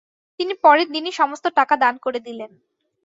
[0.39, 2.51] তিনি পরের দিনই সমস্ত টাকা দান করে দিলেন।